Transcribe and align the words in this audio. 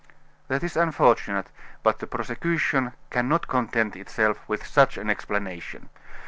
"That 0.47 0.63
is 0.63 0.75
unfortunate, 0.75 1.51
but 1.83 1.99
the 1.99 2.07
prosecution 2.07 2.93
can 3.11 3.29
not 3.29 3.47
content 3.47 3.95
itself 3.95 4.39
with 4.49 4.65
such 4.65 4.97
an 4.97 5.11
explanation. 5.11 5.89